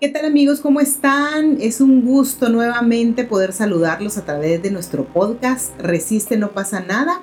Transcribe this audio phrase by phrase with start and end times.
[0.00, 0.62] ¿Qué tal amigos?
[0.62, 1.58] ¿Cómo están?
[1.60, 7.20] Es un gusto nuevamente poder saludarlos a través de nuestro podcast Resiste, no pasa nada.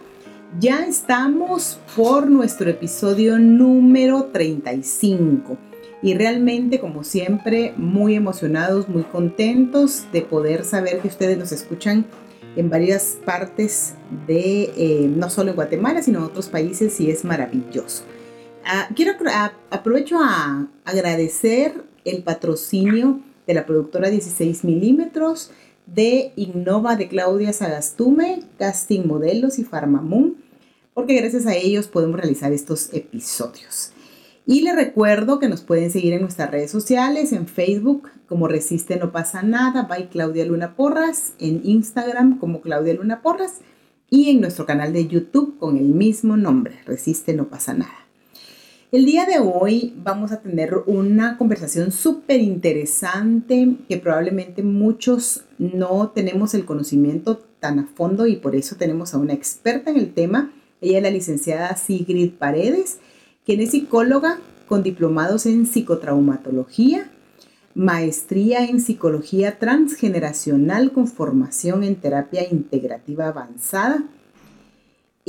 [0.60, 5.58] Ya estamos por nuestro episodio número 35
[6.04, 12.06] y realmente como siempre muy emocionados, muy contentos de poder saber que ustedes nos escuchan
[12.56, 13.96] en varias partes
[14.28, 18.04] de, eh, no solo en Guatemala, sino en otros países y es maravilloso.
[18.64, 19.14] Ah, quiero
[19.72, 25.52] aprovecho a agradecer el patrocinio de la productora 16 milímetros
[25.86, 30.36] de Innova de Claudia Sagastume, Casting Modelos y Farmamoon,
[30.94, 33.92] porque gracias a ellos podemos realizar estos episodios.
[34.46, 38.98] Y les recuerdo que nos pueden seguir en nuestras redes sociales, en Facebook como Resiste
[38.98, 43.56] No Pasa Nada, by Claudia Luna Porras, en Instagram como Claudia Luna Porras
[44.10, 48.07] y en nuestro canal de YouTube con el mismo nombre, Resiste No Pasa Nada.
[48.90, 56.12] El día de hoy vamos a tener una conversación súper interesante que probablemente muchos no
[56.12, 60.14] tenemos el conocimiento tan a fondo y por eso tenemos a una experta en el
[60.14, 60.54] tema.
[60.80, 63.00] Ella es la licenciada Sigrid Paredes,
[63.46, 67.12] quien es psicóloga con diplomados en psicotraumatología,
[67.76, 74.06] maestría en psicología transgeneracional con formación en terapia integrativa avanzada.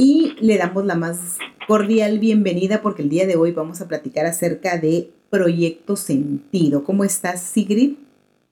[0.01, 4.27] Y le damos la más cordial bienvenida porque el día de hoy vamos a platicar
[4.27, 6.85] acerca de Proyecto Sentido.
[6.85, 7.97] ¿Cómo estás, Sigrid?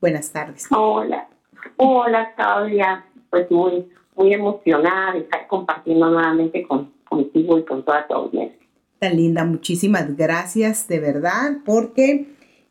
[0.00, 0.66] Buenas tardes.
[0.77, 1.28] Hola,
[1.77, 3.05] hola Claudia.
[3.30, 8.66] Pues muy, muy emocionada de estar compartiendo nuevamente con, contigo y con toda tu audiencia.
[8.98, 12.27] Tan linda, muchísimas gracias de verdad porque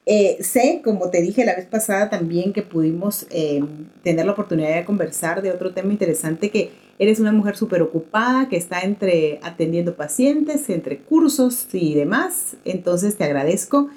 [0.05, 3.63] eh, sé, como te dije la vez pasada también, que pudimos eh,
[4.03, 8.47] tener la oportunidad de conversar de otro tema interesante que Eres una mujer súper ocupada
[8.47, 12.55] que está entre atendiendo pacientes, entre cursos y demás.
[12.63, 13.89] Entonces te agradezco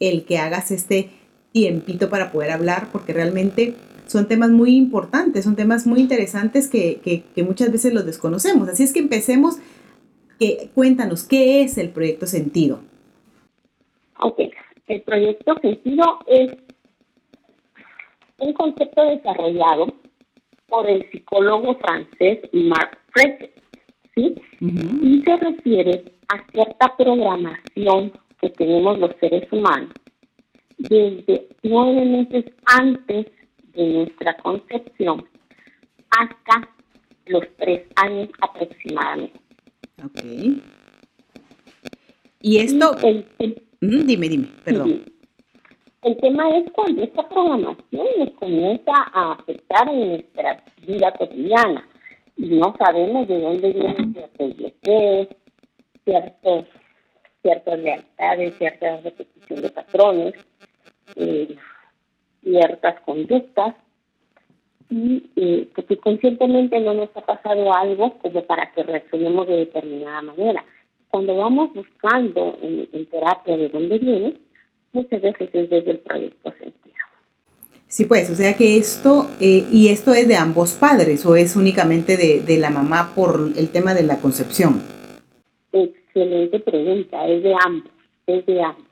[0.00, 1.10] el que hagas este
[1.52, 3.74] tiempito para poder hablar porque realmente
[4.06, 8.68] son temas muy importantes, son temas muy interesantes que, muchas veces los desconocemos.
[8.68, 9.56] Así es que empecemos.
[10.38, 12.80] Que, cuéntanos, ¿qué es el proyecto Sentido?
[14.20, 14.40] Ok,
[14.86, 16.52] el proyecto Sentido es
[18.38, 19.94] un concepto desarrollado
[20.68, 23.50] por el psicólogo francés Marc Fred,
[24.14, 24.34] ¿sí?
[24.60, 29.92] Y se refiere a cierta programación que tenemos los seres humanos
[30.78, 33.26] desde nueve meses antes
[33.74, 35.24] de nuestra concepción
[36.10, 36.68] hasta
[37.26, 39.40] los tres años aproximadamente.
[40.04, 40.20] Ok.
[42.42, 42.96] Y esto...
[43.80, 45.04] dime, dime, perdón.
[46.06, 51.84] El tema es cuando esta programación nos comienza a afectar en nuestra vida cotidiana
[52.36, 55.28] y no sabemos de dónde vienen ciertos deseos,
[56.04, 56.66] ciertos,
[57.42, 60.34] ciertas lealtades, ciertas repetición de patrones,
[61.16, 61.56] eh,
[62.40, 63.74] ciertas conductas
[64.88, 70.22] y eh, porque conscientemente no nos ha pasado algo como para que reaccionemos de determinada
[70.22, 70.64] manera.
[71.08, 74.45] Cuando vamos buscando en, en terapia de dónde viene,
[74.96, 76.96] muchas veces es desde el proyecto sentido.
[77.86, 81.54] Sí, pues, o sea que esto, eh, y esto es de ambos padres o es
[81.54, 84.82] únicamente de, la mamá por el tema de la concepción.
[85.72, 87.92] Excelente pregunta, es de ambos,
[88.26, 88.84] es de ambos.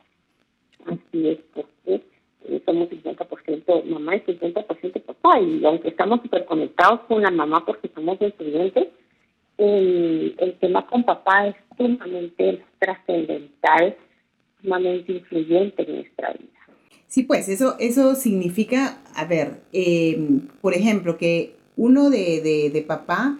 [0.86, 2.02] Así es, porque
[2.44, 7.64] eh, somos 50% mamá y 50% papá, y aunque estamos súper conectados con la mamá
[7.64, 8.88] porque somos estudiantes,
[9.56, 13.96] el, el tema con papá es sumamente trascendental
[14.64, 16.50] sumamente influyente en nuestra vida.
[17.06, 23.38] Sí, pues eso, eso significa, a ver, em, por ejemplo, que uno de, de, papá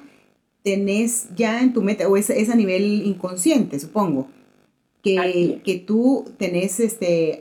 [0.63, 4.29] tenés ya en tu meta, o es, es a nivel inconsciente, supongo,
[5.03, 7.41] que, que tú tenés, este,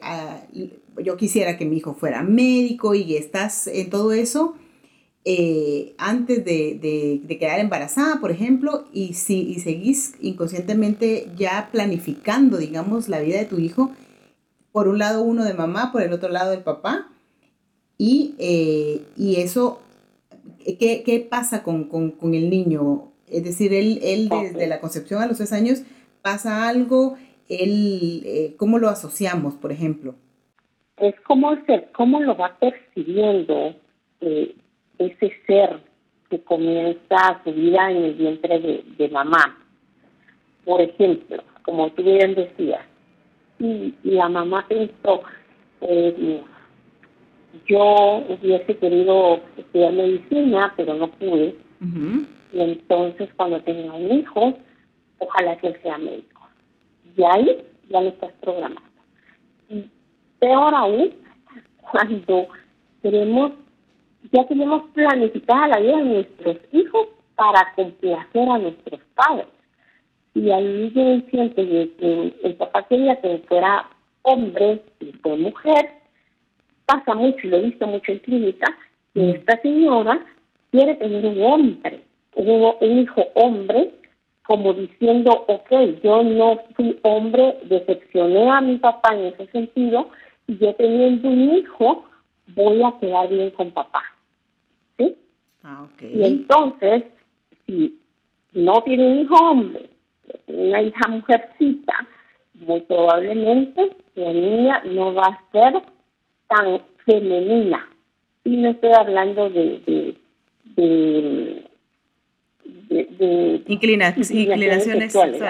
[1.04, 4.56] yo quisiera que mi hijo fuera médico y estás en todo eso,
[5.26, 12.58] eh, antes de, de, quedar embarazada, por ejemplo, y si y seguís inconscientemente ya planificando,
[12.58, 13.92] digamos, la vida de tu hijo,
[14.74, 17.10] por un lado uno de mamá, por el otro lado del papá,
[17.98, 19.81] y, eh, y eso,
[20.66, 23.12] ¿qué, qué pasa con, con, con, el niño?
[23.28, 25.84] Es decir, él, él desde la concepción a los tres años
[26.22, 27.16] pasa algo,
[27.48, 30.16] él, eh, ¿cómo lo asociamos, por ejemplo?
[30.98, 31.56] Es como,
[31.94, 33.76] cómo lo va percibiendo
[34.98, 35.80] ese ser
[36.30, 38.60] que comienza su vida en el vientre
[38.98, 39.57] de, mamá.
[40.66, 42.81] Por ejemplo, como tú bien decías,
[43.60, 45.24] y la mamá pensó,
[45.81, 46.42] eh,
[47.68, 51.56] yo hubiese querido estudiar medicina, pero no pude.
[52.54, 54.57] Y entonces cuando tenga un hijo,
[55.19, 56.42] ojalá que él sea médico.
[57.16, 58.81] Y ahí ya lo estás programando.
[59.69, 59.86] Y
[60.40, 61.13] peor aún,
[61.92, 62.48] cuando
[63.01, 63.51] queremos,
[64.31, 69.48] ya tenemos planificada la vida de nuestros hijos para complacer a nuestros padres.
[70.36, 73.88] Y ahí yo siento que el papá quería que fuera
[74.24, 75.90] hombre y fue mujer.
[76.86, 78.75] Pasa mucho, lo he visto mucho en clínica,
[79.14, 79.30] que mm.
[79.30, 80.26] esta señora
[80.72, 82.02] quiere tener un hombre,
[82.36, 83.92] un hijo hombre,
[84.46, 85.72] como diciendo, ok,
[86.04, 90.10] yo no fui hombre, decepcioné a mi papá en ese sentido,
[90.48, 92.06] y yo teniendo un hijo,
[92.48, 94.04] voy a quedar bien con papá.
[95.63, 97.04] Ah, Y entonces,
[97.65, 98.00] si
[98.54, 99.89] no tiene un hijo hombre,
[100.48, 102.07] una hija mujercita,
[102.56, 105.81] muy probablemente la niña no va a ser
[106.48, 107.88] tan femenina.
[108.44, 110.18] Y no estoy hablando de, de,
[110.75, 111.63] de
[112.89, 114.27] de, inclinaciones,
[115.13, 115.42] sexuales.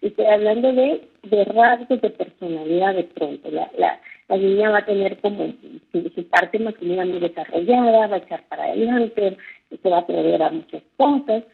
[0.00, 3.50] Estoy hablando de, de rasgos de personalidad de pronto.
[3.50, 5.52] La, la, la niña va a tener como
[5.92, 9.36] su, parte masculina muy desarrollada, va a echar para adelante,
[9.82, 11.44] se va a atrever a muchas cosas,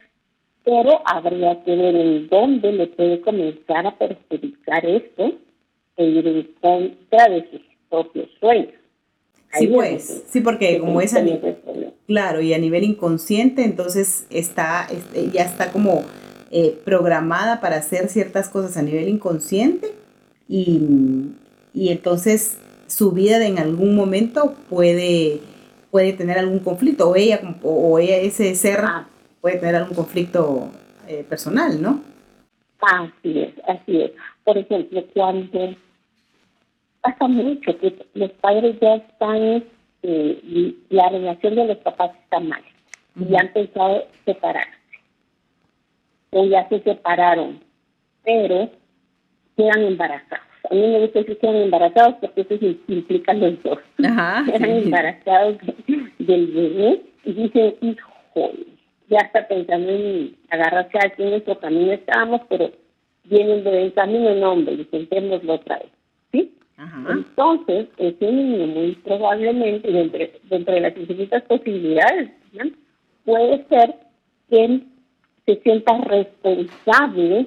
[0.65, 5.33] pero habría que ver en dónde le puede comenzar a perjudicar esto
[5.97, 8.75] e ir en contra de sus propios sueños.
[9.57, 11.57] Sí, pues, sí, porque como es a nivel,
[12.09, 16.03] claro, y a nivel inconsciente, entonces está, este, ya está como
[16.51, 19.93] eh, programada para hacer ciertas cosas a nivel inconsciente
[20.49, 20.81] y,
[21.73, 25.41] y entonces su vida en algún momento puede,
[25.91, 29.07] puede tener algún conflicto o ella, o, ella ese ser ah.
[29.41, 30.69] puede tener algún conflicto
[31.09, 32.03] eh, personal, ¿no?
[32.81, 34.13] Así es, así es.
[34.45, 35.75] Por ejemplo, cuando
[37.01, 39.65] pasa mucho que los padres ya están,
[40.03, 42.63] eh, la relación de los papás está mal
[43.17, 44.71] y han pensado separarse.
[46.31, 47.61] O ya se separaron,
[48.25, 48.71] pero
[49.57, 50.54] quedan embarazados.
[50.71, 52.55] A mí me gusta decir que quedan embarazados porque eso
[52.89, 53.79] implica los dos.
[53.97, 55.57] quedan embarazados
[56.19, 58.53] del bebé y dicen, hijo,
[59.09, 62.71] ya está pensando en agarrarse aquí en nuestro camino estábamos, pero
[63.25, 65.89] vienen de camino en hombre, y sentémoslo otra vez.
[66.33, 66.55] ¿Sí?
[67.09, 72.31] Entonces, ese niño muy probablemente, dentro, de las infinitas posibilidades,
[73.25, 73.95] puede ser
[74.51, 74.81] que
[75.47, 77.47] se sienta responsable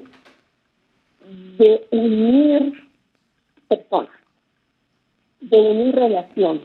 [1.57, 2.86] de unir
[3.67, 4.11] personas,
[5.41, 6.63] de unir relaciones.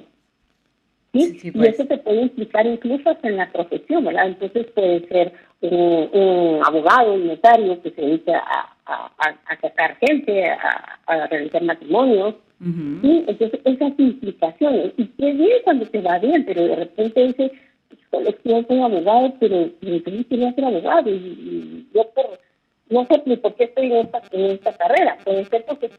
[1.12, 1.38] ¿sí?
[1.43, 1.75] Y pues.
[1.75, 4.28] eso se puede implicar incluso hasta en la profesión, ¿verdad?
[4.28, 9.12] Entonces puede ser un, abogado, un notario que se dedica a, a,
[9.46, 13.25] a, casar gente, a, realizar matrimonios, ¿sí?
[13.26, 17.52] Entonces esas implicaciones, y qué bien cuando te va bien, pero de repente dice,
[18.10, 22.38] pues, yo soy abogado, pero yo quería ser abogado, y, yo por,
[22.90, 25.90] no sé ni por qué estoy en esta, en esta carrera, puede ser porque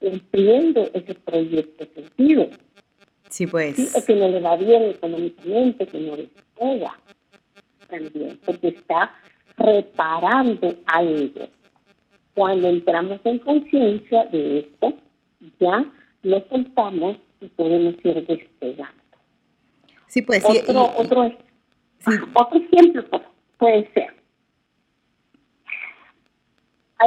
[0.00, 2.48] cumpliendo ese proyecto sentido.
[3.28, 3.76] Sí, pues.
[3.76, 3.88] ¿sí?
[3.94, 6.98] O que no le va bien económicamente, que no le pega
[7.88, 9.14] también, porque está
[9.56, 11.48] reparando algo.
[12.34, 14.94] Cuando entramos en conciencia de esto,
[15.60, 15.84] ya
[16.22, 18.94] lo soltamos y podemos ir despegando.
[20.06, 20.68] Sí, pues otro, sí.
[20.96, 21.32] Otro,
[22.34, 23.04] otro ejemplo
[23.58, 24.14] puede ser.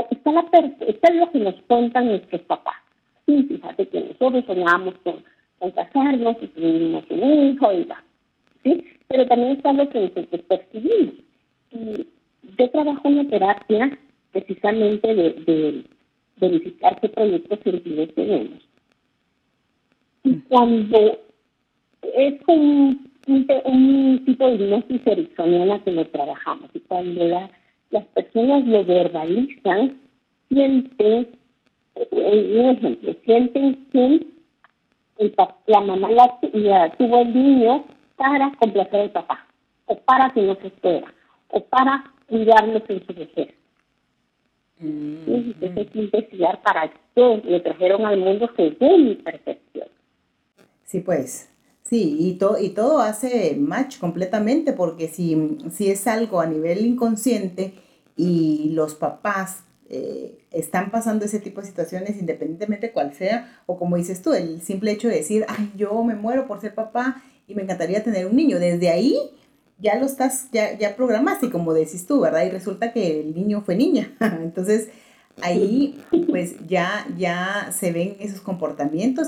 [0.10, 0.46] Está, la,
[0.88, 2.83] está lo que nos cuentan nuestros papás.
[3.34, 5.24] Sí, fíjate que nosotros soñábamos con,
[5.58, 8.04] con casarnos y tuvimos un hijo y va.
[8.63, 8.84] ¿sí?
[9.08, 11.16] Pero también está lo que nosotros percibimos.
[11.72, 12.08] Y
[12.58, 14.00] yo trabajo en la terapia
[14.32, 15.84] precisamente de, de
[16.38, 18.60] verificar qué proyectos científicos tenemos.
[20.24, 20.42] Y mm.
[20.50, 21.20] cuando
[22.02, 27.50] es un, un, tipo de hipnosis ericksoniana que lo trabajamos, y cuando
[27.90, 29.98] las personas lo verbalizan,
[30.50, 31.28] sienten,
[31.96, 34.26] un ejemplo, sienten que
[35.68, 37.86] la mamá la, tuvo el niño
[38.16, 39.48] para complacer al papá,
[39.86, 41.14] o para que no se espera,
[41.50, 43.50] o para cuidarlos en su vejez.
[44.80, 45.92] Mm -hmm.
[45.92, 49.88] que investigar para qué le trajeron al mundo según mi percepción.
[50.84, 51.50] Sí, pues.
[51.84, 56.86] Sí, y, to y todo hace match completamente porque si, si es algo a nivel
[56.86, 57.74] inconsciente
[58.16, 63.96] y los papás eh, están pasando ese tipo de situaciones independientemente cuál sea, o como
[63.96, 67.54] dices tú, el simple hecho de decir, ay, yo me muero por ser papá y
[67.54, 69.16] me encantaría tener un niño, desde ahí
[69.78, 72.44] ya lo estás, ya, ya programaste, como decís tú, ¿verdad?
[72.44, 74.12] Y resulta que el niño fue niña.
[74.20, 74.88] Entonces,
[75.42, 79.28] ahí pues ya, ya se ven esos comportamientos.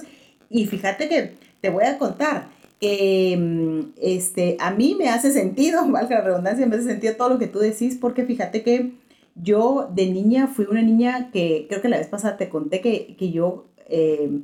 [0.49, 2.47] Y fíjate que te voy a contar
[2.79, 7.29] que mm, este, a mí me hace sentido, valga la redundancia, me hace sentido todo
[7.29, 9.04] lo que tú decís, porque fíjate que
[9.35, 13.15] yo de niña fui una niña que creo que la vez pasada te conté que,
[13.31, 14.41] yo eh,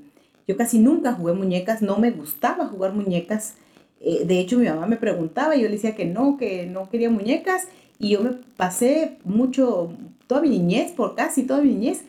[0.47, 3.55] yo casi nunca jugué muñecas, no me gustaba jugar muñecas.
[4.01, 7.09] Eh, de hecho, mi mamá me preguntaba yo le decía que no, que no quería
[7.09, 7.67] muñecas.
[7.99, 9.93] Y yo me pasé mucho,
[10.27, 12.03] toda mi niñez, por casi toda mi niñez,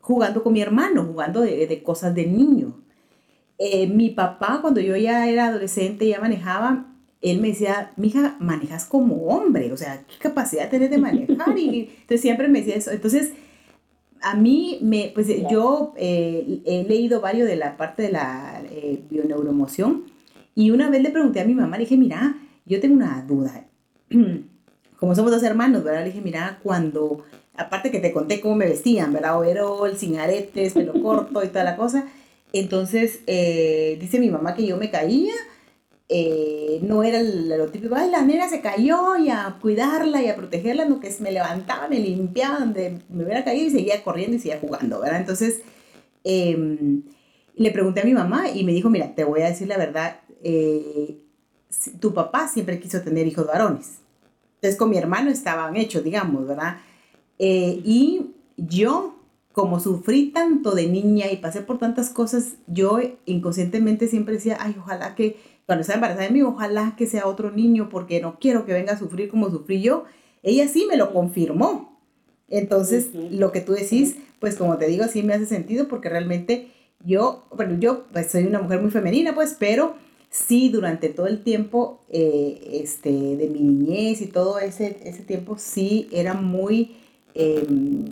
[0.00, 2.74] jugando con mi hermano, jugando de, cosas de niño.
[3.58, 6.87] Eh, mi papá, cuando yo ya era adolescente, ya manejaba,
[7.20, 11.58] él me decía, mija, manejas como hombre, o sea, ¿qué capacidad tienes de manejar?
[11.58, 12.90] Y entonces siempre me decía eso.
[12.92, 13.32] Entonces,
[14.20, 19.02] a mí, me, pues yo eh, he leído varios de la parte de la eh,
[19.10, 20.04] bioneuromoción
[20.54, 23.66] y una vez le pregunté a mi mamá, le dije, mira, yo tengo una duda.
[24.98, 26.00] Como somos dos hermanos, ¿verdad?
[26.00, 27.24] Le dije, mira, cuando,
[27.56, 29.38] aparte que te conté cómo me vestían, ¿verdad?
[29.38, 32.08] Overol, sin aretes, pelo corto y toda la cosa.
[32.52, 35.34] Entonces, eh, dice mi mamá que yo me caía
[36.10, 40.36] eh, no era lo típico, ay, la nena se cayó y a cuidarla y a
[40.36, 44.38] protegerla, no que me levantaba, me limpiaba donde me hubiera caído y seguía corriendo y
[44.38, 45.20] seguía jugando, ¿verdad?
[45.20, 45.60] Entonces,
[46.24, 47.02] em,
[47.56, 50.20] le pregunté a mi mamá y me dijo, mira, te voy a decir la verdad,
[50.42, 51.18] eh,
[52.00, 53.98] tu papá siempre quiso tener hijos varones.
[54.56, 56.78] Entonces, con mi hermano estaban hechos, digamos, ¿verdad?
[57.38, 59.16] Eh, y yo,
[59.52, 64.74] como sufrí tanto de niña y pasé por tantas cosas, yo inconscientemente siempre decía, ay,
[64.78, 65.36] ojalá que
[65.68, 68.94] cuando estaba embarazada de mí, ojalá que sea otro niño porque no quiero que venga
[68.94, 70.04] a sufrir como sufrí yo.
[70.42, 72.00] Ella sí me lo confirmó.
[72.48, 76.68] Entonces, lo que tú decís, pues como te digo, sí me hace sentido porque realmente
[77.04, 79.96] yo, bueno, yo pues, soy una mujer muy femenina, pues, pero
[80.30, 85.58] sí durante todo el tiempo eh, este, de mi niñez y todo ese, ese tiempo,
[85.58, 86.96] sí era muy,
[87.34, 88.06] em,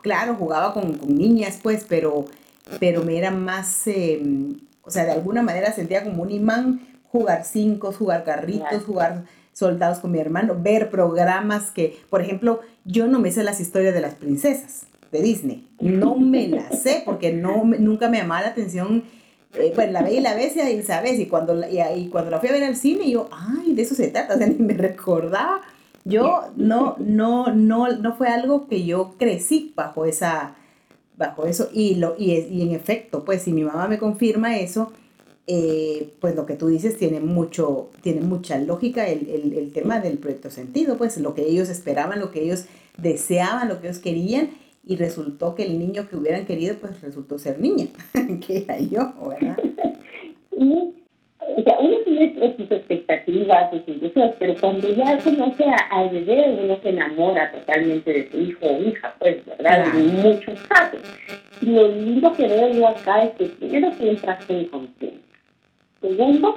[0.00, 2.26] claro, jugaba con, con, niñas, pues, pero,
[2.78, 7.44] pero me era más em, o sea, de alguna manera sentía como un imán jugar
[7.44, 13.20] cinco, jugar carritos, jugar soldados con mi hermano, ver programas que, por ejemplo, yo no
[13.20, 15.68] me sé las historias de las princesas de Disney.
[15.80, 19.04] No me las sé porque no, nunca me llamaba la atención.
[19.54, 22.40] Eh, pues la ve y la bestia y sabes, y cuando, y, y, cuando la
[22.40, 24.74] fui a ver al cine, yo, ay, de eso se trata, o sea, ni me
[24.74, 25.60] recordaba.
[26.04, 30.56] Yo no, no, no, no fue algo que yo crecí bajo esa,
[31.16, 31.68] bajo eso.
[31.72, 34.92] Y, lo, y, y en efecto, pues si mi mamá me confirma eso,
[35.46, 40.00] eh, pues lo que tú dices tiene, mucho, tiene mucha lógica el, el, el, tema
[40.00, 42.64] del proyecto sentido, pues lo que ellos esperaban, lo que ellos
[42.96, 44.50] deseaban, lo que ellos querían,
[44.86, 47.88] y resultó que el niño que hubieran querido, pues resultó ser niña,
[48.46, 49.58] que era yo, ¿verdad?
[51.56, 56.78] o sea, uno tiene sus expectativas, sus ilusiones, pero cuando ya conoce al bebé, uno
[56.82, 59.86] se enamora totalmente de su hijo o hija, pues, ¿verdad?
[59.94, 61.00] En muchos casos.
[61.60, 65.18] Y lo lindo que veo yo acá es que primero que entraste en confianza.
[66.00, 66.56] Segundo,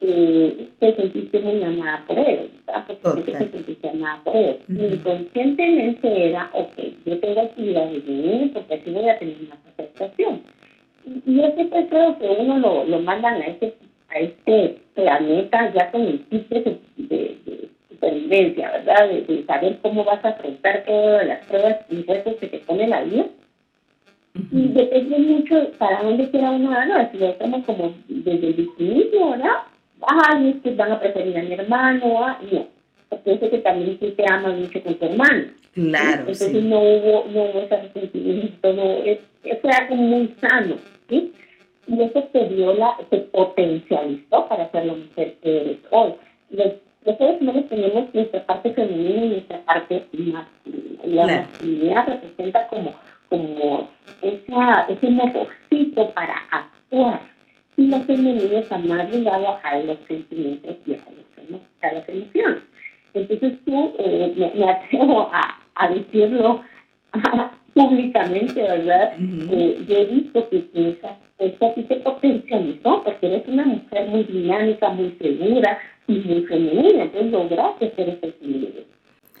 [0.00, 2.84] eh, te sentiste muy amada por él, ¿verdad?
[3.02, 4.58] Porque te sentiste amada por él.
[4.68, 6.76] Inconscientemente era, ok,
[7.06, 10.42] yo tengo actividades de niño porque así voy a tener más aceptación.
[11.26, 13.74] Y yo siempre creo que uno lo, lo mandan a ese
[14.14, 19.08] a este planeta ya con el tipo de, de, supervivencia, ¿verdad?
[19.08, 23.02] De, saber cómo vas a afrontar todas las pruebas y retos que te pone la
[23.02, 23.26] vida.
[24.34, 29.30] Y depende mucho para dónde quiera uno dar, si lo estamos como desde el victimismo,
[29.32, 29.56] ¿verdad?
[30.06, 32.38] Ay, es que van a preferir a mi hermano, ¿ah?
[32.50, 32.66] no.
[33.08, 35.44] Porque sé que también tú te amas mucho con tu hermano.
[35.74, 36.20] Claro.
[36.20, 39.18] Entonces no hubo, no hubo ese resentimiento, no, es,
[39.60, 40.76] fue algo muy sano,
[41.08, 41.32] ¿sí?
[41.86, 46.14] Y eso te dio la, te potencializó para ser la mujer que eres hoy.
[46.50, 46.72] Los,
[47.04, 50.48] seres humanos tenemos nuestra parte femenina y nuestra parte masculina.
[51.04, 52.94] Y la masculinidad representa como,
[53.28, 53.88] como
[54.22, 57.20] esa, ese motorcito para actuar.
[57.76, 62.62] Y la femenina está más ligado a los sentimientos y a, las emociones.
[63.14, 66.62] Entonces tú, eh, me, atrevo a, a decirlo
[67.74, 69.14] públicamente, ¿verdad?
[69.18, 74.24] Eh, yo he visto que esa esto aquí se potencializó porque eres una mujer muy
[74.24, 78.84] dinámica, muy segura y muy femenina, entonces lograste ser ese equilibrio.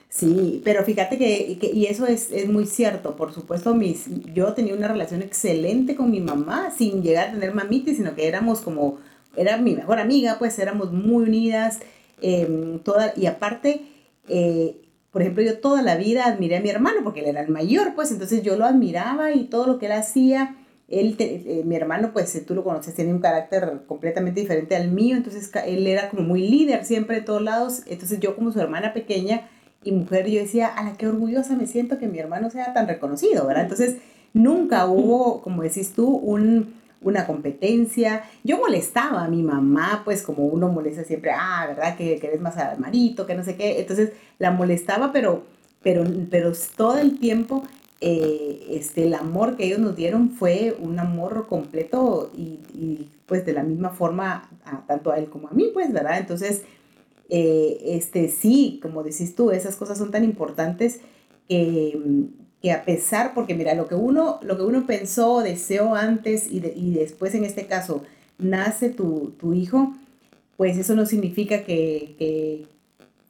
[0.08, 4.74] Sí, pero fíjate que, y eso es, es, muy cierto, por supuesto, mis, yo tenía
[4.74, 8.98] una relación excelente con mi mamá, sin llegar a tener mamitis, sino que éramos como,
[9.36, 11.80] era mi mejor amiga, pues éramos muy unidas,
[12.20, 13.80] eh, toda, y aparte,
[14.28, 14.76] eh,
[15.12, 17.94] por ejemplo, yo toda la vida admiré a mi hermano, porque él era el mayor,
[17.94, 20.56] pues entonces yo lo admiraba y todo lo que él hacía,
[20.88, 25.16] él, eh, mi hermano, pues tú lo conoces, tiene un carácter completamente diferente al mío,
[25.16, 28.94] entonces él era como muy líder siempre de todos lados, entonces yo como su hermana
[28.94, 29.48] pequeña
[29.84, 32.88] y mujer, yo decía, a la que orgullosa me siento que mi hermano sea tan
[32.88, 33.64] reconocido, ¿verdad?
[33.64, 33.96] Entonces
[34.32, 38.24] nunca hubo, como decís tú, un, una competencia.
[38.44, 41.96] Yo molestaba a mi mamá, pues como uno molesta siempre, ah, ¿verdad?
[41.96, 43.80] Que, que eres más hermanito, que no sé qué.
[43.80, 45.44] Entonces la molestaba, pero,
[45.82, 47.64] pero, pero todo el tiempo
[48.04, 53.52] eh, este, el amor que ellos nos dieron fue un amor completo y, pues de
[53.52, 54.50] la misma forma
[54.88, 56.18] tanto a él como a mí, pues, ¿verdad?
[56.18, 56.64] Entonces,
[57.28, 61.00] eh, este, sí, como decís tú, esas cosas son tan importantes
[61.48, 61.96] que,
[62.62, 66.64] que, a pesar, porque mira, lo que uno, lo que uno pensó, deseó antes y,
[66.76, 68.02] y después en este caso
[68.38, 69.92] nace tu, tu, hijo,
[70.56, 72.66] pues eso no significa que, que,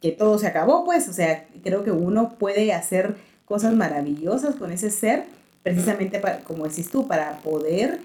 [0.00, 4.70] que todo se acabó, pues, o sea, creo que uno puede hacer cosas maravillosas con
[4.70, 5.24] ese ser,
[5.62, 8.00] precisamente para, como decís tú, para poder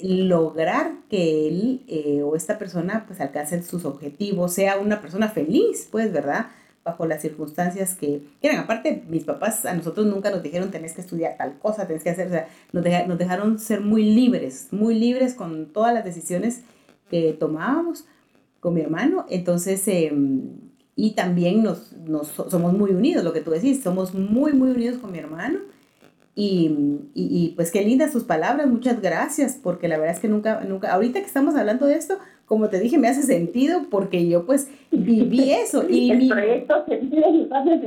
[0.00, 5.88] lograr que él eh, o esta persona pues alcance sus objetivos, sea una persona feliz,
[5.90, 6.46] pues, ¿verdad?
[6.88, 8.58] Bajo las circunstancias que eran.
[8.58, 12.10] Aparte, mis papás a nosotros nunca nos dijeron tenés que estudiar tal cosa, tenés que
[12.10, 16.62] hacer, o sea, nos, nos dejaron ser muy libres, muy libres con todas las decisiones
[17.10, 18.06] que tomábamos
[18.60, 19.26] con mi hermano.
[19.28, 24.52] Entonces, em, y también nos, nos, somos muy unidos, lo que tú decís, somos muy,
[24.52, 25.60] muy unidos con mi hermano.
[26.34, 30.60] Y, y, pues qué lindas sus palabras, muchas gracias, porque la verdad es que nunca,
[30.62, 34.46] nunca, ahorita que estamos hablando de esto, como te dije, me hace sentido porque yo
[34.46, 35.84] pues viví eso.
[35.88, 37.26] Y el proyecto sentido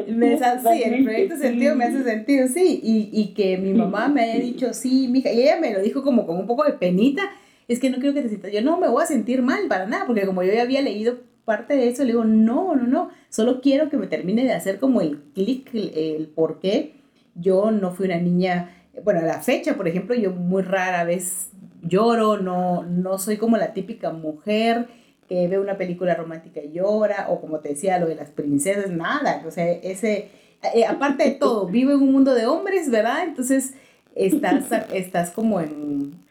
[0.08, 0.72] me hace sentido.
[0.72, 2.80] sí, el proyecto sentido me hace sentido, sí.
[2.84, 6.04] Y, y que mi mamá me haya dicho, sí, mija, y ella me lo dijo
[6.04, 7.24] como con un poco de penita,
[7.68, 9.88] es que no quiero que te sientas, yo no me voy a sentir mal para
[9.88, 13.10] nada, porque como yo ya había leído parte de eso, le digo, no, no, no,
[13.30, 16.94] solo quiero que me termine de hacer como el clic, el, por qué
[17.34, 21.50] yo no fui una niña, bueno, a la fecha, por ejemplo, yo muy rara vez
[21.82, 24.88] lloro, no, no soy como la típica mujer
[25.28, 28.92] que ve una película romántica y llora, o como te decía, lo de las princesas,
[28.92, 30.30] nada, o sea, ese,
[30.76, 33.24] eh, aparte de todo, vivo en un mundo de hombres, ¿verdad?
[33.24, 33.74] Entonces,
[34.14, 36.22] estás, estás como en,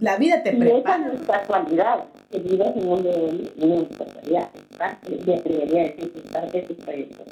[0.00, 0.76] la vida te prepara.
[0.76, 5.16] Y esa no es casualidad que vivas en un de una casualidad, es parte, de
[5.16, 7.24] decir, es parte de tu proyecto.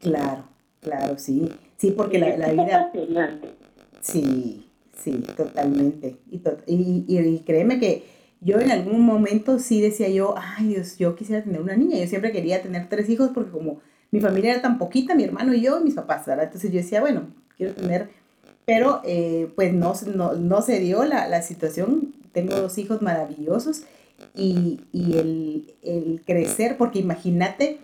[0.00, 0.44] Claro,
[0.80, 1.48] claro, sí.
[1.76, 2.92] Sí, porque la, la vida...
[4.00, 4.69] Sí,
[5.02, 6.16] sí, totalmente.
[6.30, 8.04] Y, y, y, créeme que
[8.40, 11.98] yo en algún momento sí decía yo, ay Dios, yo quisiera tener una niña.
[11.98, 15.54] Yo siempre quería tener tres hijos porque como mi familia era tan poquita, mi hermano
[15.54, 16.46] y yo, y mis papás, ¿verdad?
[16.46, 18.08] Entonces yo decía, bueno, quiero tener
[18.70, 22.14] pero eh, pues no, no, no, se dio la, la, situación.
[22.32, 23.82] Tengo dos hijos maravillosos
[24.36, 27.78] y, y el, el, crecer, porque imagínate,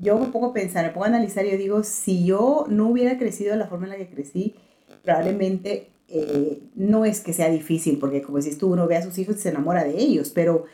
[0.00, 3.18] yo me pongo a pensar, me pongo a analizar y digo, si yo no hubiera
[3.18, 4.54] crecido de la forma en la que crecí,
[5.02, 9.16] probablemente eh, no es que sea difícil, porque como decís tú, uno ve a sus
[9.18, 10.64] hijos y se enamora de ellos, pero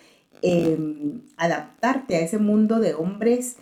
[0.42, 3.56] em, adaptarte a ese mundo de hombres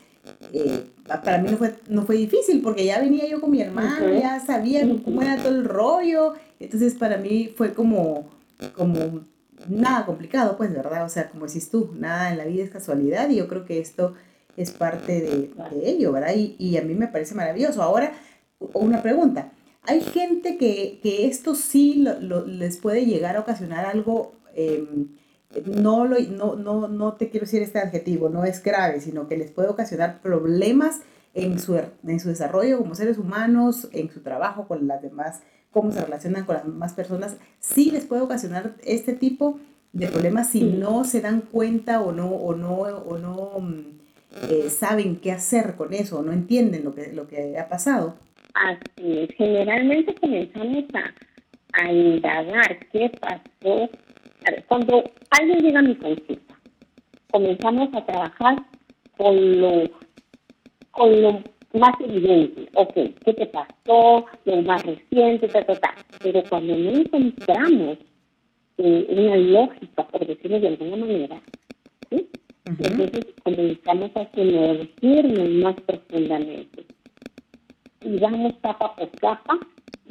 [0.53, 4.09] eh, para mí no fue, no fue difícil porque ya venía yo con mi hermano,
[4.19, 8.31] ya sabía cómo era todo el rollo, entonces para mí fue como,
[8.75, 9.25] como
[9.69, 11.05] nada complicado, pues, ¿verdad?
[11.05, 13.81] O sea, como decís tú, nada en la vida es casualidad y yo creo que
[13.81, 14.15] esto
[14.57, 15.51] es parte de,
[15.85, 16.35] ello, ¿verdad?
[16.35, 17.83] Y, y, a mí me parece maravilloso.
[17.83, 18.13] Ahora,
[18.73, 19.51] una pregunta.
[19.87, 24.87] Hay gente que, que esto sí lo, les puede llegar a ocasionar algo eh,
[25.67, 29.37] no, lo, no, no, no te quiero decir este adjetivo, no es grave, sino que
[29.37, 31.01] les puede ocasionar problemas
[31.35, 35.93] en su, en su desarrollo como seres humanos, en su trabajo con las demás, cómo
[35.93, 39.59] se relacionan con las demás personas, sí les puede ocasionar este tipo
[39.93, 43.81] de problemas si no se dan cuenta o no, o no, o no mm,
[44.49, 48.17] eh, saben qué hacer con eso, o no entienden lo que, lo que ha pasado.
[48.55, 53.91] Así generalmente comenzamos a, a indagar qué pasó
[54.69, 56.55] cuando alguien llega a mi consulta,
[57.31, 58.57] comenzamos a trabajar
[59.17, 59.91] con lo,
[60.91, 62.69] con lo más evidente.
[62.75, 64.27] Ok, ¿qué te pasó?
[64.45, 65.95] Lo más reciente, ta, ta, ta.
[66.23, 67.99] Pero cuando no encontramos
[68.79, 71.41] eh, una lógica, por decirlo de alguna manera,
[72.11, 72.29] ¿sí?
[72.67, 76.85] entonces comenzamos a sumergirnos más profundamente.
[78.05, 79.59] Y vamos capa por capa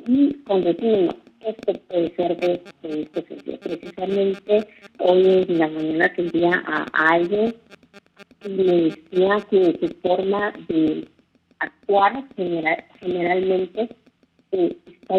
[0.08, 3.60] y con decirnos, esto puede ser de, este sentido.
[3.60, 4.68] Precisamente
[5.00, 7.56] hoy en la mañana tendría a, alguien
[8.40, 11.08] que me decía que su forma de
[11.60, 13.90] actuar general, generalmente
[14.52, 15.18] eh, está,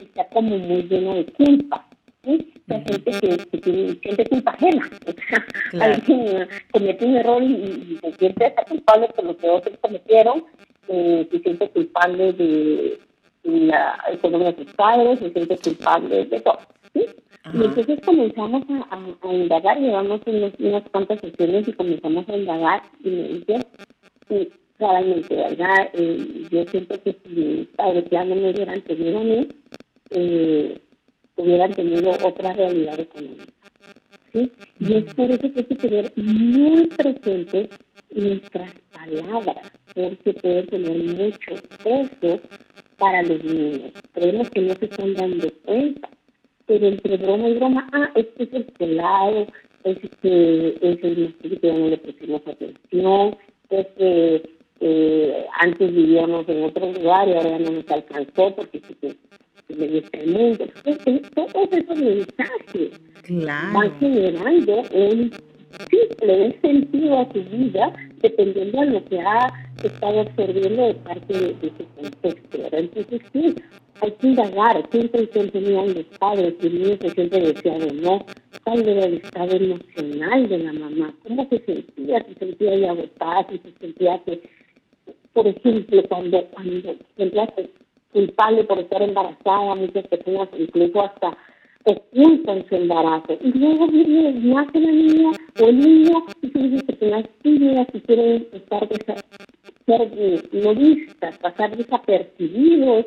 [0.00, 1.86] está como muy llena de culpa.
[2.24, 2.52] ¿sí?
[2.66, 4.90] La gente que, tiene, siente culpa ajena.
[5.80, 10.44] alguien comete un error y, se siente culpable por lo que otros cometieron,
[10.88, 12.98] eh, se siente culpable de
[13.44, 16.58] la economía de sus padres, se siente culpable de todo.
[16.94, 17.06] ¿sí?
[17.54, 22.82] Y entonces comenzamos a, a, indagar, llevamos unas, unas cuantas sesiones y comenzamos a indagar
[23.02, 23.66] y me dice,
[24.78, 25.90] claramente, ¿verdad?
[25.94, 29.48] Eh, yo siento que si mis padres ya no me hubieran tenido a mí,
[30.10, 30.78] eh,
[31.36, 33.52] hubieran tenido otra realidad económica.
[34.32, 34.52] ¿sí?
[34.80, 37.68] Y es por eso que hay que tener muy presente
[38.14, 42.40] nuestras palabras, porque puede tener mucho peso
[42.98, 43.92] para los niños.
[44.12, 46.08] Creemos que no se están dando cuenta,
[46.66, 49.46] pero entre broma y broma, ah, este es el pelado,
[49.84, 53.36] este es el que no le pusimos atención,
[53.70, 54.42] es que
[54.80, 59.86] eh, antes vivíamos en otro lugar y ahora no nos alcanzó porque se, se me
[59.86, 60.64] dio tremendo.
[61.34, 65.30] Todos esos mensajes van generando un
[65.90, 71.56] simple sentido a su vida dependiendo de lo que ha estado absorbiendo de parte de,
[71.62, 72.58] ese contexto.
[72.72, 73.54] Entonces, sí,
[74.00, 77.92] hay que indagar qué intención tenían los padres, si el niño se siente deseado o
[77.92, 78.26] no,
[78.64, 83.46] cuál era el estado emocional de la mamá, cómo se sentía, se sentía ya agotada,
[83.50, 84.42] si se sentía que,
[85.32, 87.52] por ejemplo, cuando, cuando se sentía
[88.12, 91.36] culpable por estar embarazada, muchas personas incluso hasta
[91.84, 93.38] ocultan su embarazo.
[93.42, 97.86] Y luego viene, nace la niña o el niño y se dice que las tímidas
[97.92, 98.88] y quieren estar
[99.86, 103.06] ser no vistas, pasar desapercibidos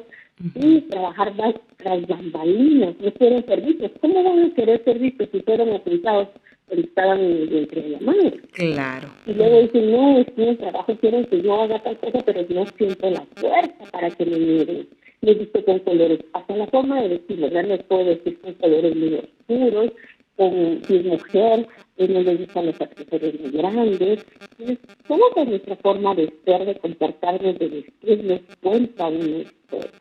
[0.56, 1.34] y trabajar
[1.78, 3.92] tras bambalinas, no quieren servicios.
[4.02, 6.28] ¿Cómo van a querer servicios si fueron ocultados
[6.70, 8.42] estaban en el vientre de la madre?
[8.52, 9.08] Claro.
[9.26, 12.46] Y luego dicen, no, es que el trabajo quieren que yo haga tal cosa, pero
[12.50, 14.88] no siento la fuerza para que me miren
[15.22, 17.64] le visto con colores, hasta la forma de vestir, ¿verdad?
[17.64, 19.92] No puedo decir con colores muy oscuros,
[20.36, 24.26] con si es mujer, eh, no le gustan los accesorios muy grandes.
[24.58, 29.92] Entonces, toda nuestra forma de ser, de comportarnos, de vestir, nos cuenta una historia.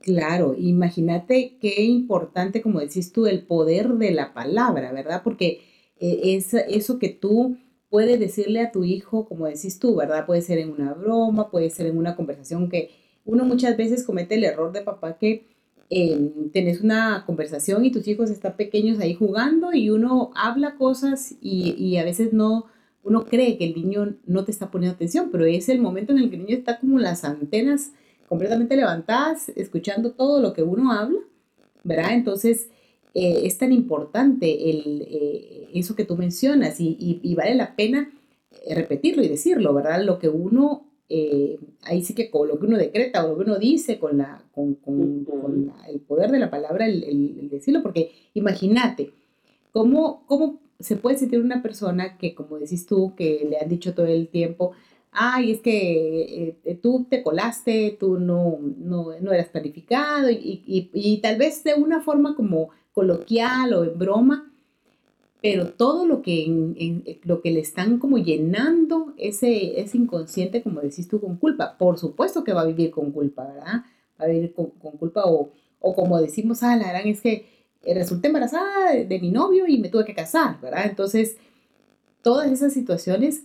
[0.00, 5.22] Claro, imagínate qué importante, como decís tú, el poder de la palabra, ¿verdad?
[5.22, 5.60] Porque
[6.00, 7.56] eh, es eso que tú
[7.88, 10.26] puedes decirle a tu hijo, como decís tú, ¿verdad?
[10.26, 12.90] Puede ser en una broma, puede ser en una conversación que
[13.24, 15.46] uno muchas veces comete el error de papá que
[15.90, 21.34] eh, tenés una conversación y tus hijos están pequeños ahí jugando y uno habla cosas
[21.40, 22.66] y, y, a veces no,
[23.02, 26.18] uno cree que el niño no te está poniendo atención, pero es el momento en
[26.18, 27.92] el que el niño está como las antenas
[28.26, 31.18] completamente levantadas, escuchando todo lo que uno habla,
[31.84, 32.14] ¿verdad?
[32.14, 32.70] Entonces,
[33.12, 37.76] eh, es tan importante el, eh, eso que tú mencionas y, y, y vale la
[37.76, 38.10] pena
[38.70, 40.02] repetirlo y decirlo, ¿verdad?
[40.02, 43.42] Lo que uno eh, ahí sí que con lo que uno decreta o lo que
[43.42, 44.78] uno dice, con, la, con,
[45.88, 49.12] el poder de la palabra, el, decirlo, porque imagínate,
[49.72, 53.92] ¿cómo, ¿cómo se puede sentir una persona que, como decís tú, que le han dicho
[53.94, 54.72] todo el tiempo,
[55.10, 61.36] ay, es que eh, tú te colaste, tú no, no, eras planificado, y, y, tal
[61.36, 64.50] vez de una forma como coloquial o en broma,
[65.42, 70.80] pero todo lo que, en, lo que le están como llenando ese, ese inconsciente, como
[70.80, 71.76] decís tú, con culpa.
[71.76, 73.82] Por supuesto que va a vivir con culpa, ¿verdad?
[74.20, 75.50] Va a vivir con, culpa o,
[75.80, 77.48] o, como decimos, ah, la gran es que
[77.84, 80.86] resulté embarazada de, mi novio y me tuve que casar, ¿verdad?
[80.86, 81.36] Entonces,
[82.22, 83.42] todas esas situaciones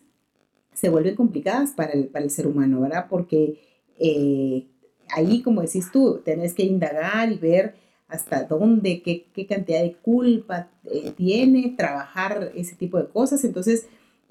[0.73, 3.07] se vuelven complicadas para el, para el ser humano, ¿verdad?
[3.09, 3.59] Porque
[3.97, 4.67] eh,
[5.09, 7.73] ahí, como decís tú, tenés que indagar y ver
[8.07, 13.43] hasta dónde, qué, cantidad de culpa eh, tiene trabajar ese tipo de cosas.
[13.43, 13.87] Entonces,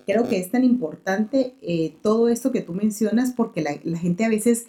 [0.07, 4.29] creo que es tan importante eh, todo esto que tú mencionas porque la, gente a
[4.29, 4.67] veces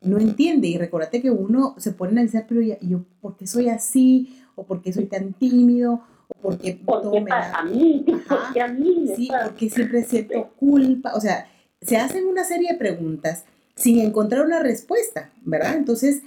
[0.00, 3.68] no entiende y recordate que uno se pone a decir, pero yo, ¿por qué soy
[3.68, 4.36] así?
[4.54, 6.02] ¿O por qué soy tan tímido?
[6.28, 7.58] ¿O por qué todo me da...
[7.58, 8.04] a mí?
[8.28, 11.14] Ajá, a mí sí, porque siempre siento culpa.
[11.14, 11.48] O sea,
[11.80, 15.74] se hacen una serie de preguntas sin encontrar una respuesta, ¿verdad?
[15.76, 16.22] Entonces,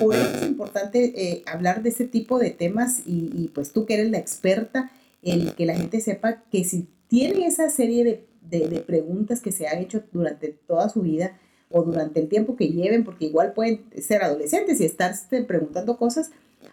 [0.00, 3.94] por eso es importante eh, hablar de ese tipo de temas y, pues tú que
[3.94, 4.90] eres la experta,
[5.22, 9.66] el que la gente sepa que si tienen esa serie de, de, preguntas que se
[9.66, 11.38] han hecho durante toda su vida
[11.70, 16.30] o durante el tiempo que lleven, porque igual pueden ser adolescentes y estarse preguntando cosas,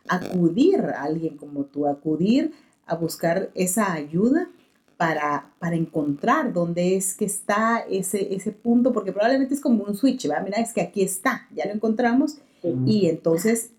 [0.07, 2.53] acudir a alguien como tú, acudir
[2.85, 4.49] a buscar esa ayuda
[4.97, 9.95] para, para encontrar dónde es que está ese, ese punto, porque probablemente es como un
[9.95, 10.39] switch, ¿va?
[10.41, 12.37] Mira, es que aquí está, ya lo encontramos
[12.85, 13.71] y entonces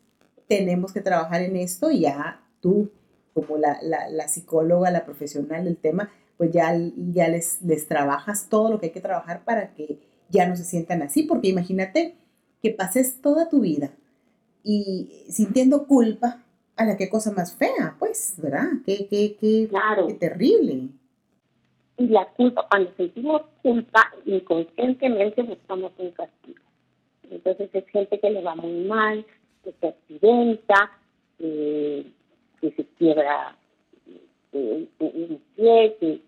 [0.47, 2.91] tenemos que trabajar en esto y ya tú,
[3.33, 6.73] como la, la, psicóloga, la profesional del tema, pues ya,
[7.13, 10.65] ya les, les trabajas todo lo que hay que trabajar para que ya no se
[10.65, 12.17] sientan así, porque imagínate
[12.63, 13.91] que pases toda tu vida
[14.63, 16.45] y sintiendo culpa,
[16.77, 18.69] a la qué cosa más fea, pues, ¿verdad?
[18.85, 20.09] Qué, qué, qué, claro.
[20.09, 20.89] qué terrible.
[21.97, 26.65] Y la culpa, cuando sentimos culpa, inconscientemente buscamos un castigo.
[27.31, 29.25] Entonces es gente que le va muy mal,
[29.63, 30.91] que se accidenta,
[31.39, 32.05] que
[32.61, 33.57] se quiebra
[34.53, 36.21] eh, un pie, que,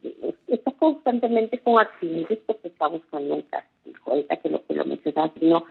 [0.48, 3.98] está constantemente con accidentes porque está buscando un castigo.
[4.06, 5.64] Ahorita que lo que lo mencionaste no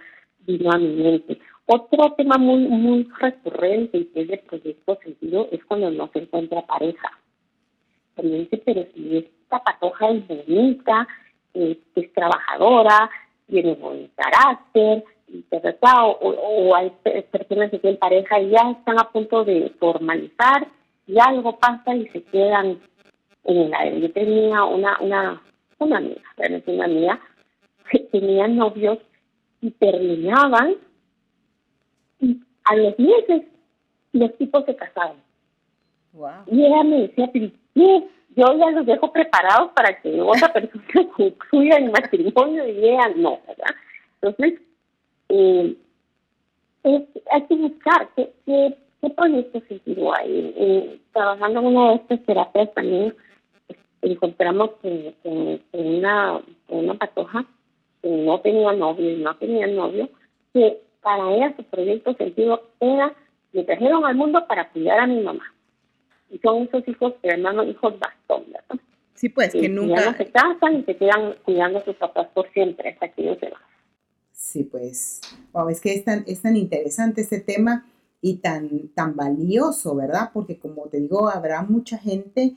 [0.47, 1.37] vino a mi mente.
[1.65, 6.19] Otro tema muy muy recurrente y que es de proyecto sentido es cuando no se
[6.19, 7.19] encuentra pareja.
[8.15, 11.07] También dice, pero si esta patoja es bonita,
[11.53, 13.09] eh, es trabajadora,
[13.47, 15.03] tiene buen carácter,
[16.03, 16.91] o, o, hay
[17.31, 20.67] personas que tienen pareja y ya están a punto de formalizar
[21.07, 22.79] y algo pasa y se quedan
[23.43, 24.01] en el aire.
[24.01, 25.41] Yo tenía una, una,
[25.79, 27.19] una amiga, realmente una amiga,
[27.89, 28.99] que tenía novios
[29.61, 30.75] y terminaban
[32.19, 33.43] y a los meses
[34.13, 35.17] los tipos se casaban.
[36.47, 37.51] Y ella me decía, pero
[38.35, 40.85] yo ya los dejo preparados para que otra persona
[41.15, 43.75] concluya el matrimonio y ella no, ¿verdad?
[44.21, 44.61] Entonces,
[45.29, 45.75] eh,
[46.83, 49.13] hay que buscar qué, qué, qué
[50.17, 50.53] hay.
[50.57, 53.13] Eh, trabajando en una de estas terapias también
[54.01, 55.15] encontramos que,
[55.71, 57.45] una, una patoja
[58.01, 60.09] que no tenía novio y no tenía novio,
[60.53, 63.13] que para ella su proyecto sentido era,
[63.51, 65.51] me trajeron al mundo para cuidar a mi mamá.
[66.29, 68.83] Y son esos hijos, hermanos, hijos bastón, ¿verdad?
[69.13, 70.01] Sí, pues, que, nunca...
[70.01, 73.21] Ya no se casan y se quedan cuidando a sus papás por siempre hasta que
[73.21, 73.61] ellos se van.
[74.45, 75.21] Sí, pues,
[75.53, 77.83] wow, es que es tan, es tan interesante este tema
[78.21, 80.29] y tan, tan valioso, ¿verdad?
[80.31, 82.55] Porque como te digo, habrá mucha gente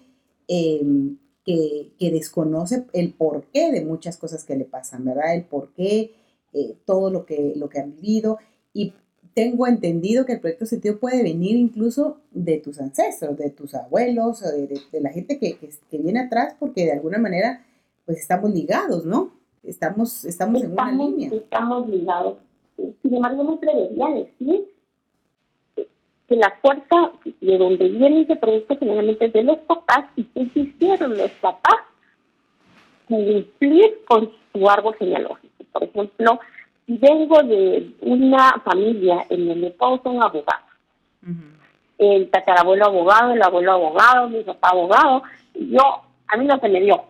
[0.48, 5.34] em, que, que, desconoce el porqué de muchas cosas que le pasan, ¿verdad?
[5.34, 6.12] El porqué,
[6.52, 8.38] eh, todo lo que, lo que han vivido.
[8.74, 8.92] Y
[9.32, 14.42] tengo entendido que el proyecto sentido puede venir incluso de tus ancestros, de tus abuelos,
[14.42, 17.64] o de, la gente que, que, viene atrás, porque de alguna manera,
[18.04, 19.37] pues estamos ligados, ¿no?
[19.62, 21.30] Estamos, estamos, en una línea.
[21.32, 22.38] Estamos ligados.
[23.02, 24.68] Sin embargo, me atrevería a decir
[26.28, 30.60] que la fuerza de donde viene ese proyecto generalmente es de los papás y qué
[30.60, 31.76] hicieron los papás
[33.08, 35.64] cumplir con su árbol genealógico.
[35.72, 36.40] Por ejemplo,
[36.86, 40.64] si vengo de una familia en donde todos son abogados,
[41.98, 45.22] el tatarabuelo abogado, el abuelo abogado, mi papá abogado,
[45.54, 45.82] yo,
[46.28, 47.04] a mí no se me dio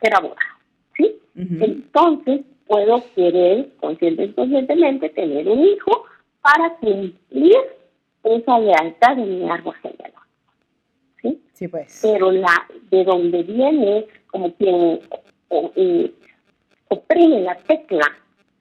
[0.00, 0.53] ser abogado,
[0.96, 1.18] ¿sí?
[1.36, 6.04] Entonces, puedo querer consciente inconscientemente tener un hijo
[6.42, 7.56] para cumplir
[8.22, 10.22] esa lealtad de mi árbol genealógico.
[11.20, 11.42] ¿sí?
[11.52, 12.00] sí, pues.
[12.02, 15.00] Pero la de donde viene como quien
[16.88, 18.06] oprime la tecla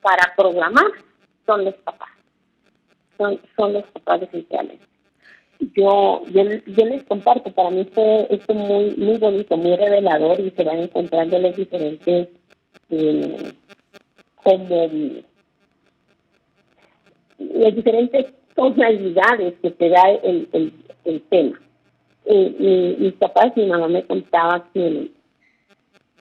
[0.01, 0.91] para programar
[1.45, 2.09] son los papás.
[3.17, 4.92] Son, son los papás definitivamente.
[5.75, 10.51] Yo, yo, yo les comparto, para mí fue esto muy, muy bonito, muy revelador y
[10.51, 12.27] se van encontrando los diferentes
[12.89, 13.53] eh,
[14.43, 14.89] como
[17.39, 20.73] las diferentes tonalidades que te da el, el,
[21.05, 21.59] el tema.
[22.25, 25.11] Eh, mis papás, mi mamá me contaba que,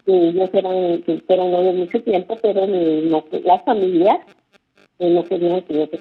[0.04, 4.18] que ellos eran, que eran novios mucho tiempo, pero no, las familias
[4.98, 5.98] eh, no querían que ellos se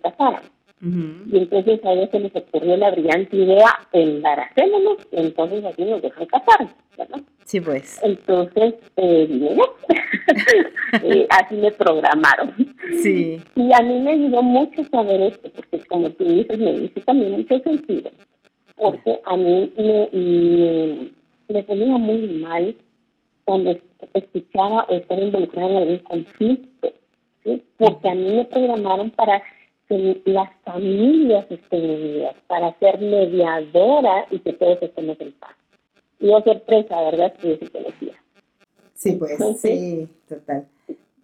[0.82, 6.02] Y entonces a ellos se les ocurrió la brillante idea, embaracémonos, y entonces así nos
[6.02, 6.68] dejan casar,
[6.98, 7.22] ¿verdad?
[7.46, 8.00] Sí, pues.
[8.02, 9.58] Entonces, eh,
[11.04, 12.56] eh, así me programaron.
[13.04, 13.40] Sí.
[13.56, 17.34] Y a mí me ayudó mucho saber esto, porque como tú dices, me dice también
[17.34, 18.10] mucho sentido.
[18.76, 21.12] Porque a mí me,
[21.48, 22.76] me, ponía muy mal
[23.46, 23.78] cuando
[24.16, 26.92] escuchaba o estar involucrada en algún conflicto,
[27.44, 27.64] ¿sí?
[27.78, 29.44] Porque a mí me programaron para
[29.92, 35.52] que las familias estén unidas, para ser mediadora y que todos estemos en paz.
[36.18, 37.34] Y yo sorpresa, ¿verdad?
[37.34, 38.14] Que yo conocía.
[38.94, 40.66] Sí, pues, sí, total.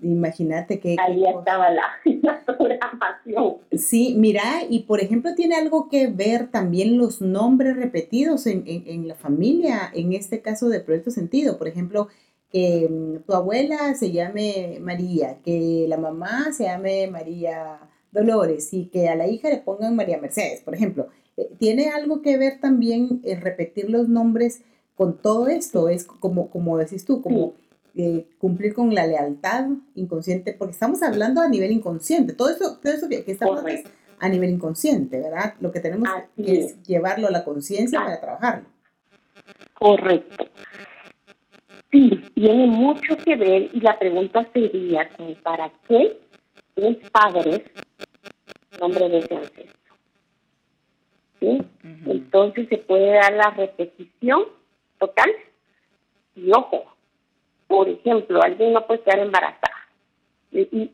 [0.01, 0.97] Imagínate que...
[0.99, 3.55] Ahí estaba la, programación.
[3.71, 9.07] Sí, mira, y por ejemplo tiene algo que ver también los nombres repetidos en, en,
[9.07, 11.57] la familia, en este caso de Proyecto Sentido.
[11.57, 12.09] Por ejemplo,
[12.51, 17.79] que mm, tu abuela se llame María, que la mamá se llame María
[18.11, 21.07] Dolores y que a la hija le pongan María Mercedes, por ejemplo.
[21.35, 24.61] Eh, ¿Tiene algo que ver también el repetir los nombres
[24.95, 25.89] con todo esto?
[25.89, 27.53] Es como, como decís tú, como
[27.95, 32.33] eh, cumplir con la lealtad inconsciente, porque estamos hablando a nivel inconsciente.
[32.33, 33.83] Todo eso, todo eso que, que estamos es
[34.19, 35.55] a nivel inconsciente, ¿verdad?
[35.59, 38.69] Lo que tenemos es, llevarlo a la conciencia para trabajarlo.
[39.73, 40.45] Correcto.
[41.91, 45.09] Sí, tiene mucho que ver y la pregunta sería,
[45.43, 46.19] ¿para qué
[46.75, 47.61] los padres
[48.79, 49.95] nombre de ese ancestro.
[51.39, 51.61] ¿Sí?
[52.05, 54.45] Entonces se puede dar la repetición
[54.97, 55.29] total
[56.35, 56.85] y ojo,
[57.67, 59.77] por ejemplo, alguien no puede quedar embarazada
[60.51, 60.91] y,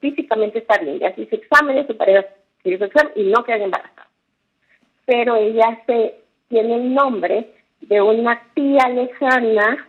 [0.00, 2.26] físicamente está bien, ya se hizo exámenes, su pareja
[2.62, 4.08] se hizo examen y no queda embarazada.
[5.04, 9.88] Pero ella se tiene el nombre de una tía lejana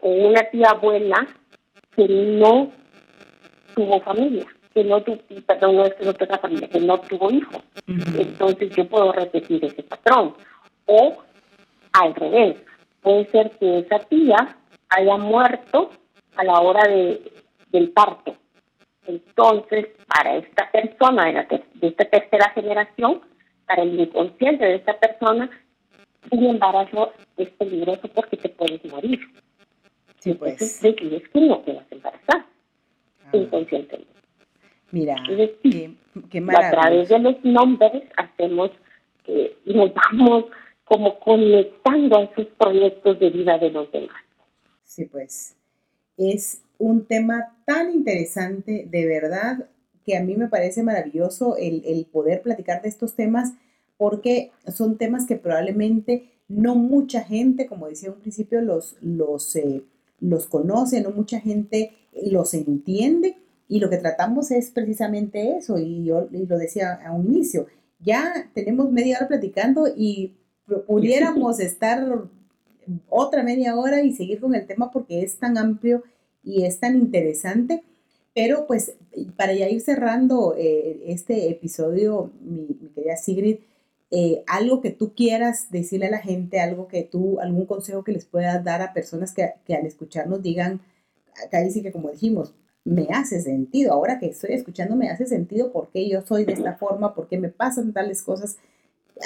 [0.00, 1.26] o una tía abuela
[1.94, 2.72] que no
[3.74, 4.46] tuvo familia
[4.76, 7.62] que no tuvo, perdón, no es que no tenga familia, que no tuvo hijos.
[7.86, 10.34] Entonces yo puedo repetir ese patrón.
[10.84, 11.16] O
[11.94, 12.58] al revés,
[13.00, 14.58] puede ser que esa tía
[14.90, 15.92] haya muerto
[16.36, 17.22] a la hora de,
[17.70, 18.36] del parto.
[19.06, 23.22] Entonces, para esta persona de, la de esta tercera generación,
[23.64, 25.48] para el inconsciente de esta persona,
[26.30, 29.20] el embarazo es peligroso porque te puedes morir.
[30.18, 30.52] Sí, pues.
[30.52, 32.44] Entonces decides que no te vas a embarazar
[33.24, 33.30] ah.
[33.32, 34.15] inconscientemente.
[34.96, 35.94] Mira, qué,
[36.30, 38.70] qué A través de los nombres hacemos
[39.24, 40.46] que nos vamos
[40.84, 44.16] como conectando a esos proyectos de vida de los demás.
[44.84, 45.54] Sí, pues
[46.16, 49.68] es un tema tan interesante, de verdad,
[50.06, 53.52] que a mí me parece maravilloso el, el poder platicar de estos temas
[53.98, 59.82] porque son temas que probablemente no mucha gente, como decía un principio, los, los, eh,
[60.20, 61.92] los conoce, no mucha gente
[62.30, 63.36] los entiende.
[63.68, 67.66] Y lo que tratamos es precisamente eso, y yo lo decía a un inicio,
[67.98, 70.36] ya tenemos media hora platicando y
[70.86, 72.28] pudiéramos estar
[73.08, 76.04] otra media hora y seguir con el tema porque es tan amplio
[76.44, 77.82] y es tan interesante.
[78.34, 78.94] Pero pues
[79.36, 83.58] para ya ir cerrando eh, este episodio, mi, mi querida Sigrid,
[84.10, 88.12] eh, algo que tú quieras decirle a la gente, algo que tú, algún consejo que
[88.12, 90.80] les puedas dar a personas que, que al escucharnos digan,
[91.44, 92.54] acá dice que como dijimos,
[92.86, 96.52] me hace sentido, ahora que estoy escuchando me hace sentido por qué yo soy de
[96.52, 98.58] esta forma, por qué me pasan tales cosas,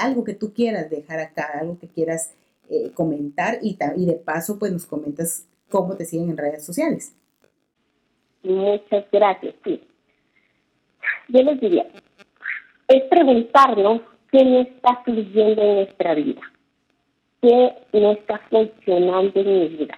[0.01, 2.33] algo que tú quieras dejar acá, algo que quieras
[2.71, 7.15] eh, comentar y, y de paso pues nos comentas cómo te siguen en redes sociales.
[8.43, 9.87] Muchas gracias, sí.
[11.29, 11.87] Yo les diría,
[12.89, 14.01] es preguntarnos
[14.33, 16.41] qué no está fluyendo en nuestra vida,
[17.43, 19.97] qué no está funcionando en mi vida.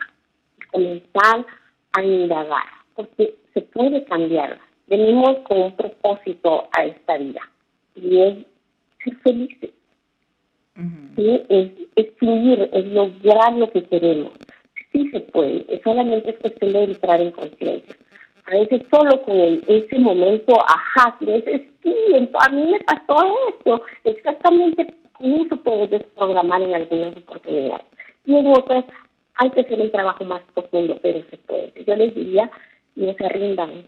[0.73, 1.47] Comenzar
[1.93, 2.65] a indagar,
[2.97, 4.59] porque se puede cambiar.
[4.87, 7.41] Venimos con un propósito a esta vida
[7.95, 8.35] y es
[9.05, 9.71] ser felices.
[11.17, 11.43] ¿sí?
[11.49, 14.33] es, es fluir, es lograr lo que queremos.
[14.91, 17.97] Sí se puede, solamente es cuestión de entrar en conciencia
[18.47, 21.95] a veces solo con ese momento, ajá, a veces sí,
[22.41, 23.17] a mí me pasó
[23.49, 27.87] esto, exactamente eso puedes desprogramar en algunas oportunidades.
[28.27, 28.85] Y en otras
[29.37, 31.73] hay que hacer un trabajo más profundo, pero se puede.
[31.87, 32.51] Yo les diría,
[32.97, 33.87] no se rindan,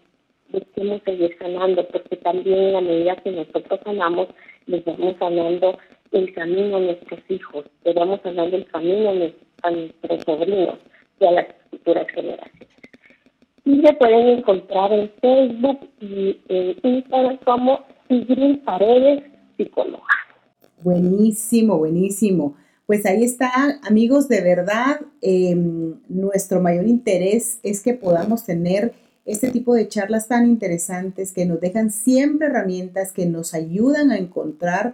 [0.49, 4.27] busquemos seguir sanando, porque también en la medida que nosotros sanamos,
[4.67, 5.77] les vamos sanando
[6.11, 9.09] el camino a nuestros hijos, les vamos sanando el camino
[9.63, 10.77] a nuestros sobrinos
[11.19, 12.75] y a las futuras generaciones
[13.65, 19.23] y se pueden encontrar en Facebook y en Instagram como Sigrid Paredes,
[19.57, 20.03] psicóloga.
[20.83, 22.55] Buenísimo, buenísimo.
[22.87, 28.93] Pues ahí está, amigos, de verdad, em, nuestro mayor interés es que podamos tener
[29.25, 34.17] este tipo de charlas tan interesantes que nos dejan siempre herramientas que nos ayudan a
[34.17, 34.93] encontrar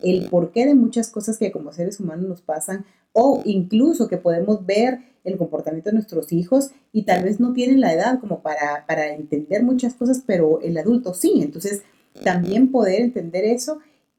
[0.00, 4.64] el porqué de muchas cosas que como seres humanos nos pasan o incluso que podemos
[4.64, 8.84] ver el comportamiento de nuestros hijos y tal vez no tienen la edad como para,
[8.86, 11.40] para entender muchas cosas, pero el adulto sí.
[11.42, 11.82] Entonces,
[12.24, 13.78] también poder entender eso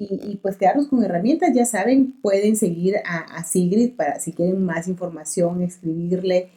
[0.09, 4.87] y, pues quedarnos con herramientas, ya saben, pueden seguir a, Sigrid para si quieren más
[4.87, 6.49] información, escribirle.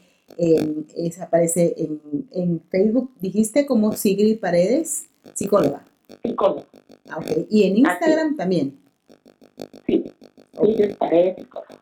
[1.20, 2.00] aparece en,
[2.32, 5.84] en, Facebook, dijiste como Sigrid Paredes, psicóloga.
[6.22, 6.66] Psicóloga.
[7.08, 8.78] Ah, y en Instagram también.
[9.86, 10.04] Sí,
[10.60, 11.80] Sigrid Paredes, psicóloga.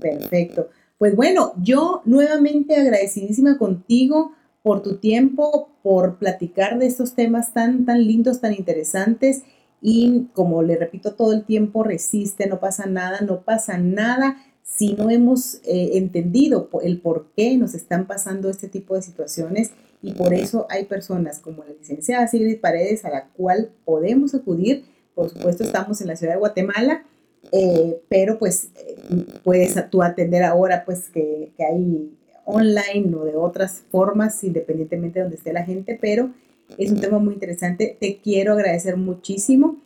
[0.00, 0.68] Perfecto.
[0.98, 7.84] Pues bueno, yo nuevamente agradecidísima contigo por tu tiempo, por platicar de estos temas tan,
[7.84, 9.44] tan lindos, tan interesantes.
[9.80, 14.94] Y como le repito todo el tiempo, resiste, no pasa nada, no pasa nada si
[14.94, 19.70] no hemos eh, entendido el por qué nos están pasando este tipo de situaciones.
[20.02, 24.84] Y por eso hay personas como la licenciada Sigrid Paredes a la cual podemos acudir.
[25.14, 27.04] Por supuesto, estamos en la ciudad de Guatemala
[27.52, 28.96] eh, pero pues eh,
[29.42, 32.12] puedes tú atender ahora pues que, que, hay
[32.44, 36.30] online o de otras formas independientemente de donde esté la gente, pero
[36.76, 37.96] es un tema muy interesante.
[37.98, 39.78] Te quiero agradecer muchísimo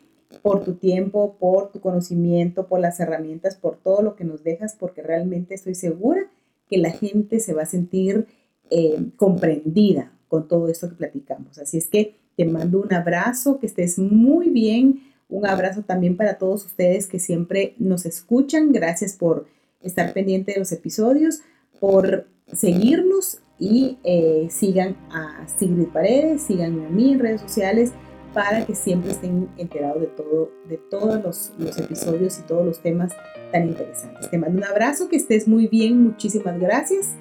[0.42, 4.74] por tu tiempo, por tu conocimiento, por las herramientas, por todo lo que nos dejas,
[4.74, 6.30] porque realmente estoy segura
[6.68, 8.26] que la gente se va a sentir
[8.70, 11.58] eh, comprendida con todo esto que platicamos.
[11.58, 15.00] Así es que te mando un abrazo, que estés muy bien
[15.32, 18.70] un abrazo también para todos ustedes que siempre nos escuchan.
[18.70, 19.46] Gracias por
[19.80, 21.40] estar pendiente de los episodios,
[21.80, 27.92] por seguirnos y eh, sigan a Sigrid Paredes, sigan a mí en redes sociales
[28.35, 32.81] para que siempre estén enterados de todo, de todos los, los episodios y todos los
[32.81, 33.13] temas
[33.52, 34.29] tan interesantes.
[34.31, 37.15] Te mando un abrazo, que estés muy bien, muchísimas gracias.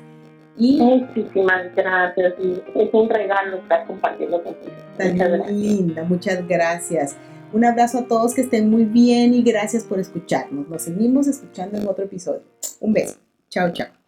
[0.57, 2.33] Y Muchísimas gracias.
[2.73, 4.73] Es un regalo estar compartiendo contigo.
[4.97, 7.17] Tan linda, muchas gracias.
[7.53, 10.67] Un abrazo a todos, que estén muy bien y gracias por escucharnos.
[10.67, 12.41] Nos seguimos escuchando en otro episodio.
[12.79, 13.19] Un beso.
[13.49, 14.00] Chao, chao.